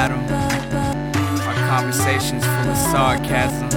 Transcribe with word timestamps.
Adam. 0.00 0.24
Our 1.46 1.54
conversations 1.68 2.42
full 2.44 2.70
of 2.72 2.76
sarcasm, 2.92 3.68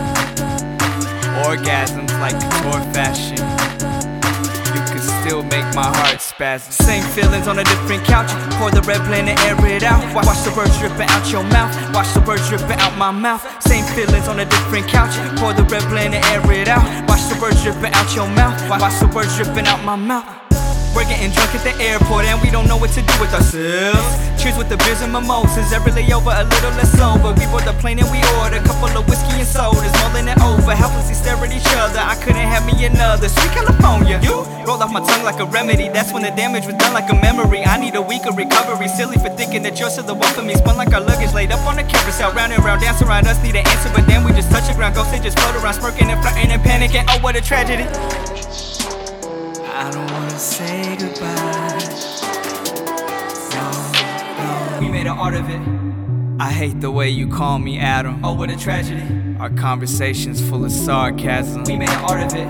orgasms 1.43 2.11
like 2.23 2.35
couture 2.39 2.79
fashion. 2.95 3.37
You 4.73 4.81
can 4.87 5.01
still 5.19 5.43
make 5.43 5.67
my 5.75 5.89
heart 5.99 6.21
spasm. 6.21 6.71
Same 6.71 7.03
feelings 7.15 7.47
on 7.49 7.59
a 7.59 7.63
different 7.65 8.05
couch. 8.05 8.31
Pour 8.57 8.71
the 8.71 8.81
red 8.87 9.03
blend 9.07 9.27
and 9.27 9.37
air 9.41 9.57
it 9.67 9.83
out. 9.83 9.99
Wa- 10.15 10.23
Watch 10.25 10.41
the 10.47 10.53
words 10.55 10.77
dripping 10.79 11.09
out 11.09 11.29
your 11.29 11.43
mouth. 11.43 11.71
Watch 11.93 12.13
the 12.13 12.21
words 12.21 12.47
dripping 12.47 12.79
out 12.79 12.97
my 12.97 13.11
mouth. 13.11 13.43
Same 13.61 13.83
feelings 13.95 14.27
on 14.29 14.39
a 14.39 14.45
different 14.45 14.87
couch. 14.87 15.13
Pour 15.39 15.51
the 15.53 15.63
red 15.63 15.83
blend 15.89 16.13
and 16.15 16.23
air 16.31 16.51
it 16.53 16.69
out. 16.69 16.83
Watch 17.09 17.23
the 17.27 17.37
words 17.41 17.61
dripping 17.63 17.93
out 17.93 18.15
your 18.15 18.29
mouth. 18.29 18.55
Wa- 18.69 18.79
Watch 18.79 18.97
the 19.01 19.07
words 19.07 19.35
dripping 19.35 19.67
out 19.67 19.83
my 19.83 19.97
mouth. 19.97 20.25
We're 20.93 21.09
getting 21.09 21.33
drunk 21.33 21.57
at 21.57 21.65
the 21.65 21.73
airport 21.81 22.25
and 22.29 22.37
we 22.41 22.53
don't 22.53 22.67
know 22.69 22.77
what 22.77 22.91
to 22.93 23.01
do 23.01 23.13
with 23.17 23.33
ourselves. 23.33 24.13
Cheers 24.37 24.57
with 24.61 24.69
the 24.69 24.77
beers 24.77 25.01
and 25.01 25.11
mimosas, 25.11 25.73
every 25.73 25.91
layover 25.91 26.29
a 26.29 26.45
little 26.45 26.69
less 26.77 26.93
sober. 26.93 27.33
We 27.33 27.49
board 27.49 27.65
the 27.65 27.73
plane 27.81 27.97
and 27.97 28.09
we 28.13 28.21
order 28.37 28.61
a 28.61 28.63
couple 28.63 28.93
of 28.93 29.09
whiskey 29.09 29.41
and 29.41 29.47
sodas, 29.47 29.89
mulling 30.05 30.29
it 30.29 30.37
over, 30.37 30.69
helplessly 30.75 31.17
stare 31.17 31.41
at 31.41 31.49
each 31.49 31.65
other. 31.81 31.97
I 31.97 32.13
couldn't 32.21 32.45
have 32.45 32.61
me 32.69 32.77
another. 32.85 33.27
Sweet 33.27 33.51
California, 33.57 34.21
you 34.21 34.45
rolled 34.69 34.85
off 34.85 34.93
my 34.93 35.01
tongue 35.01 35.25
like 35.25 35.41
a 35.41 35.45
remedy. 35.49 35.89
That's 35.89 36.13
when 36.13 36.21
the 36.21 36.31
damage 36.31 36.69
was 36.69 36.75
done 36.75 36.93
like 36.93 37.09
a 37.09 37.17
memory. 37.17 37.65
I 37.65 37.81
need 37.81 37.95
a 37.95 38.01
week 38.01 38.25
of 38.29 38.37
recovery. 38.37 38.87
Silly 38.87 39.17
for 39.17 39.33
thinking 39.33 39.63
that 39.63 39.79
you're 39.79 39.89
still 39.89 40.05
the 40.05 40.13
one 40.13 40.31
for 40.37 40.43
me. 40.43 40.53
Spun 40.53 40.77
like 40.77 40.93
our 40.93 41.01
luggage 41.01 41.33
laid 41.33 41.51
up 41.51 41.65
on 41.65 41.75
the 41.75 41.83
carousel, 41.83 42.33
round 42.33 42.53
and 42.53 42.63
round, 42.63 42.81
dance 42.81 43.01
around 43.01 43.25
us. 43.25 43.41
Need 43.41 43.55
an 43.55 43.65
answer, 43.65 43.89
but 43.95 44.05
then 44.05 44.23
we 44.23 44.31
just 44.31 44.51
touch 44.51 44.67
the 44.69 44.73
ground. 44.77 44.93
Ghosts 44.93 45.11
they 45.11 45.19
just 45.19 45.39
float 45.39 45.55
around, 45.57 45.73
smirking 45.73 46.11
and 46.13 46.21
flirting 46.21 46.51
and 46.51 46.61
panicking. 46.61 47.05
Oh, 47.09 47.17
what 47.25 47.35
a 47.35 47.41
tragedy. 47.41 47.89
I 49.75 49.89
don't 49.89 50.11
wanna 50.11 50.39
say 50.39 50.95
goodbye. 50.97 51.79
No, 53.55 53.71
no. 54.37 54.77
We 54.79 54.87
made 54.87 55.07
an 55.07 55.17
art 55.17 55.33
of 55.33 55.49
it. 55.49 55.59
I 56.39 56.51
hate 56.51 56.79
the 56.79 56.91
way 56.91 57.09
you 57.09 57.27
call 57.27 57.57
me 57.57 57.79
Adam. 57.79 58.23
Oh, 58.23 58.33
what 58.33 58.51
a 58.51 58.55
tragedy. 58.55 59.01
Our 59.39 59.49
conversations 59.49 60.47
full 60.47 60.63
of 60.63 60.71
sarcasm. 60.71 61.63
We 61.63 61.77
made 61.77 61.89
an 61.89 62.05
art 62.05 62.21
of 62.21 62.37
it. 62.37 62.47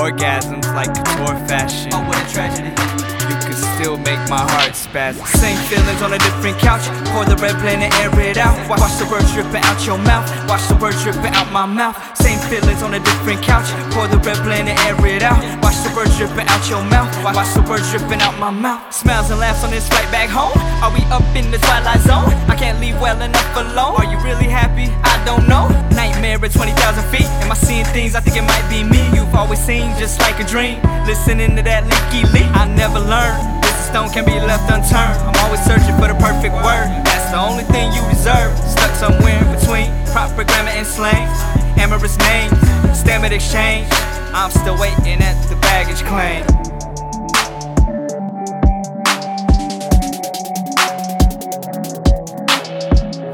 Orgasms 0.00 0.64
like 0.74 0.94
couture 0.94 1.36
fashion. 1.46 1.90
Oh, 1.92 2.02
what 2.08 2.16
a 2.16 2.32
tragedy. 2.32 3.15
You 3.30 3.36
can 3.42 3.58
still 3.74 3.96
make 3.98 4.22
my 4.30 4.42
heart 4.42 4.74
spasm. 4.74 5.26
Same 5.26 5.58
feelings 5.66 6.02
on 6.02 6.12
a 6.12 6.18
different 6.18 6.58
couch. 6.58 6.86
Pour 7.10 7.24
the 7.24 7.36
red 7.42 7.58
blend 7.58 7.82
and 7.82 7.92
air 8.02 8.12
it 8.20 8.38
out. 8.38 8.54
Watch 8.68 8.98
the 8.98 9.06
words 9.10 9.32
dripping 9.32 9.62
out 9.66 9.78
your 9.86 9.98
mouth. 9.98 10.26
Watch 10.48 10.66
the 10.68 10.76
words 10.76 11.02
dripping 11.02 11.34
out 11.34 11.50
my 11.50 11.66
mouth. 11.66 11.96
Same 12.16 12.38
feelings 12.50 12.82
on 12.82 12.94
a 12.94 13.00
different 13.00 13.42
couch. 13.42 13.66
Pour 13.94 14.06
the 14.06 14.18
red 14.18 14.38
blend 14.42 14.68
and 14.68 14.78
air 14.86 14.98
it 15.06 15.22
out. 15.22 15.38
Watch 15.62 15.78
the 15.82 15.90
words 15.94 16.16
dripping 16.16 16.46
out 16.46 16.62
your 16.68 16.82
mouth. 16.86 17.10
Watch 17.22 17.54
the 17.54 17.62
words 17.68 17.90
dripping 17.90 18.20
out 18.20 18.38
my 18.38 18.50
mouth. 18.50 18.92
Smiles 18.94 19.30
and 19.30 19.40
laughs 19.40 19.64
on 19.64 19.70
this 19.70 19.88
flight 19.88 20.10
back 20.10 20.30
home. 20.30 20.54
Are 20.82 20.92
we 20.92 21.02
up 21.10 21.26
in 21.34 21.50
the 21.50 21.58
twilight 21.58 22.00
zone? 22.02 22.30
I 22.50 22.54
can't 22.54 22.80
leave 22.80 23.00
well 23.00 23.20
enough 23.20 23.56
alone. 23.56 23.96
Are 23.96 24.08
you 24.10 24.18
really 24.22 24.50
happy? 24.50 24.90
I 25.02 25.22
don't 25.24 25.48
know. 25.48 25.68
Nightmare 25.94 26.42
at 26.44 26.52
20,000 26.52 26.74
feet. 27.10 27.26
Am 27.42 27.50
I 27.50 27.54
seeing 27.54 27.84
things 27.86 28.14
I 28.14 28.20
think 28.20 28.36
it 28.36 28.46
might 28.46 28.66
be 28.68 28.82
me? 28.84 29.05
Always 29.36 29.60
seemed 29.60 29.98
just 29.98 30.18
like 30.18 30.40
a 30.40 30.46
dream. 30.48 30.80
Listening 31.04 31.56
to 31.56 31.62
that 31.62 31.84
leaky 31.84 32.24
leak. 32.32 32.48
I 32.56 32.64
never 32.72 32.98
learned. 32.98 33.62
This 33.62 33.76
stone 33.86 34.08
can 34.08 34.24
be 34.24 34.32
left 34.32 34.64
unturned. 34.72 35.20
I'm 35.28 35.36
always 35.44 35.60
searching 35.60 35.92
for 36.00 36.08
the 36.08 36.16
perfect 36.16 36.56
word. 36.64 36.88
That's 37.04 37.30
the 37.30 37.38
only 37.38 37.64
thing 37.68 37.92
you 37.92 38.00
deserve. 38.08 38.56
Stuck 38.64 38.96
somewhere 38.96 39.36
in 39.36 39.48
between 39.52 39.92
proper 40.10 40.42
grammar 40.42 40.72
and 40.72 40.86
slang. 40.86 41.28
Amorous 41.76 42.16
names, 42.16 42.56
at 43.04 43.32
exchange. 43.32 43.86
I'm 44.32 44.50
still 44.50 44.80
waiting 44.80 45.20
at 45.20 45.36
the 45.52 45.56
baggage 45.60 46.00
claim. 46.08 46.42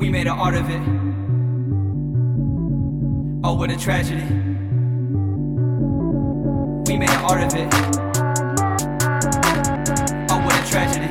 We 0.00 0.10
made 0.10 0.26
an 0.26 0.34
art 0.34 0.54
of 0.54 0.68
it. 0.68 0.82
Oh, 3.44 3.54
what 3.54 3.70
a 3.70 3.78
tragedy. 3.78 4.51
We 7.32 7.38
made 7.38 7.52
an 7.52 7.52
art 7.52 7.52
of 7.52 7.54
it. 7.58 7.68
Oh, 10.30 10.38
what 10.44 10.54
a 10.54 10.62
tragedy. 10.70 11.08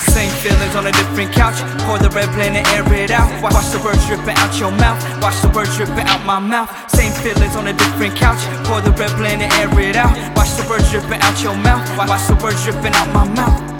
Same 0.00 0.30
feelings 0.42 0.74
on 0.74 0.86
a 0.86 0.92
different 0.92 1.32
couch. 1.32 1.60
Pour 1.84 1.98
the 1.98 2.08
red 2.10 2.32
blend 2.34 2.56
and 2.56 2.66
air 2.68 2.84
it 2.94 3.10
out. 3.10 3.28
Wa- 3.42 3.50
Watch 3.52 3.70
the 3.70 3.78
words 3.84 4.04
dripping 4.06 4.36
out 4.36 4.58
your 4.58 4.70
mouth. 4.72 4.98
Watch 5.22 5.40
the 5.42 5.48
words 5.50 5.76
dripping 5.76 6.06
out 6.08 6.24
my 6.24 6.38
mouth. 6.38 6.70
Same 6.90 7.12
feelings 7.12 7.56
on 7.56 7.68
a 7.68 7.72
different 7.72 8.16
couch. 8.16 8.40
Pour 8.66 8.80
the 8.80 8.90
red 8.92 9.14
blend 9.16 9.42
and 9.42 9.52
air 9.54 9.70
it 9.80 9.96
out. 9.96 10.14
Watch 10.36 10.50
the 10.56 10.66
words 10.68 10.90
dripping 10.90 11.20
out 11.20 11.40
your 11.42 11.54
mouth. 11.56 11.84
Wa- 11.96 12.06
Watch 12.08 12.26
the 12.26 12.34
words 12.42 12.62
dripping 12.64 12.94
out 12.94 13.12
my 13.12 13.24
mouth. 13.28 13.77